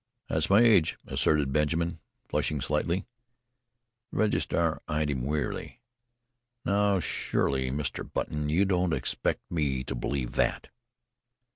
[0.29, 3.05] "That's my age," asserted Benjamin, flushing slightly.
[4.11, 5.79] The registrar eyed him wearily.
[6.65, 8.11] "Now surely, Mr.
[8.11, 10.69] Button, you don't expect me to believe that."